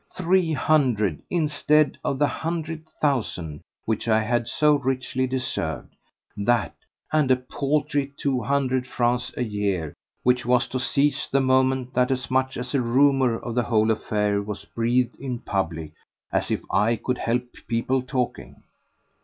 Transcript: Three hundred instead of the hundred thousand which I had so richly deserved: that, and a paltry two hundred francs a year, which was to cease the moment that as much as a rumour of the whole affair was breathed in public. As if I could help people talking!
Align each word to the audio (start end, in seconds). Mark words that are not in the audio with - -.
Three 0.17 0.53
hundred 0.53 1.21
instead 1.29 1.95
of 2.03 2.17
the 2.17 2.25
hundred 2.25 2.89
thousand 2.99 3.61
which 3.85 4.07
I 4.07 4.23
had 4.23 4.47
so 4.47 4.77
richly 4.79 5.27
deserved: 5.27 5.93
that, 6.35 6.73
and 7.13 7.29
a 7.29 7.35
paltry 7.35 8.11
two 8.17 8.41
hundred 8.41 8.87
francs 8.87 9.31
a 9.37 9.43
year, 9.43 9.93
which 10.23 10.43
was 10.43 10.65
to 10.69 10.79
cease 10.79 11.27
the 11.27 11.39
moment 11.39 11.93
that 11.93 12.09
as 12.09 12.31
much 12.31 12.57
as 12.57 12.73
a 12.73 12.81
rumour 12.81 13.37
of 13.37 13.53
the 13.53 13.61
whole 13.61 13.91
affair 13.91 14.41
was 14.41 14.65
breathed 14.65 15.17
in 15.19 15.37
public. 15.37 15.91
As 16.31 16.49
if 16.49 16.61
I 16.71 16.95
could 16.95 17.19
help 17.19 17.45
people 17.67 18.01
talking! 18.01 18.63